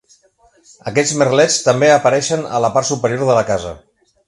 [0.91, 3.79] Aquests merlets també apareixen a la part superior de la casa.